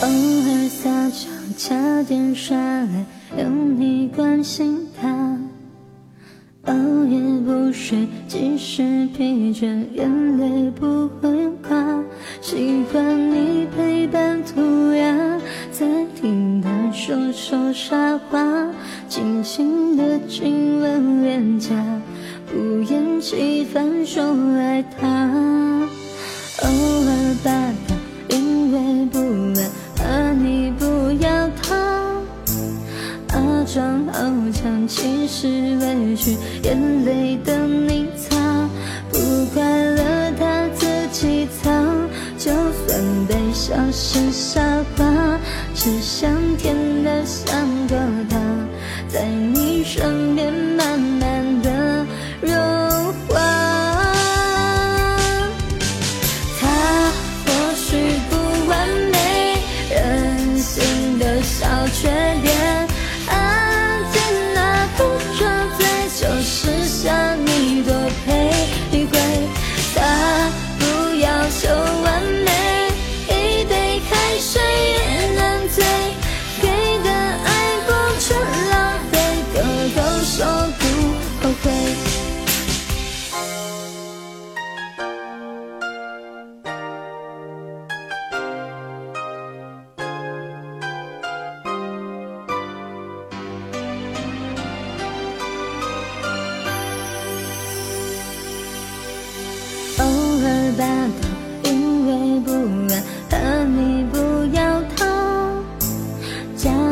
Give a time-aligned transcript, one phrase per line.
[0.00, 1.26] 偶尔撒娇
[1.56, 3.04] 加点耍赖，
[3.36, 5.36] 有你关心他。
[6.66, 6.74] 熬
[7.06, 12.00] 夜不睡，即使疲倦，眼泪不会挂。
[12.40, 15.40] 习惯你陪伴涂鸦，
[15.72, 18.70] 在听他说说傻话，
[19.08, 21.74] 轻轻的亲吻脸颊，
[22.46, 24.22] 不厌其烦说
[24.54, 25.88] 爱他。
[26.62, 27.50] 偶尔霸
[34.52, 35.46] 强，其实
[35.78, 38.36] 委屈，眼泪等你擦。
[39.10, 44.60] 不快乐他自己藏，就算悲伤是傻
[44.96, 45.38] 瓜，
[45.74, 47.96] 只想甜的像个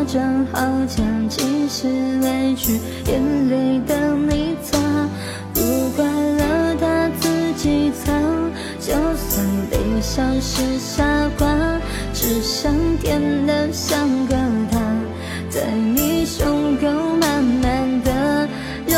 [0.07, 1.89] 装好强，其实
[2.21, 4.79] 委屈，眼泪等你擦。
[5.53, 5.61] 不
[5.97, 8.15] 快乐他自己藏，
[8.81, 11.05] 就算悲伤是傻
[11.37, 11.49] 瓜，
[12.15, 14.37] 只想甜的像个
[14.71, 14.78] 他，
[15.50, 16.87] 在你胸口
[17.21, 18.49] 慢慢的
[18.87, 18.97] 融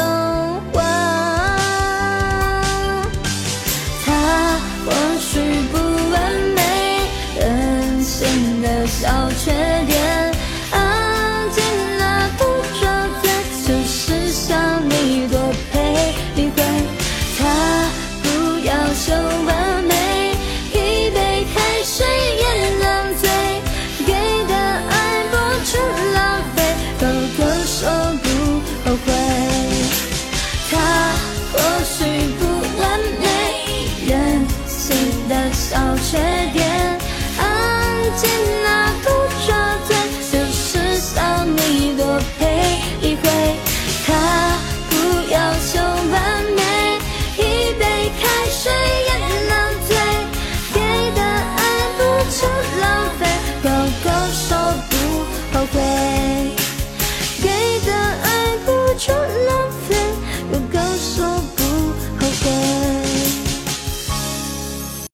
[0.73, 0.83] 化。
[4.05, 5.41] 他或许
[5.73, 5.79] 不
[6.13, 6.21] 完
[6.55, 6.61] 美，
[7.41, 9.53] 任性的小缺
[52.81, 53.27] 浪费，
[53.63, 53.69] 口
[54.03, 54.08] 口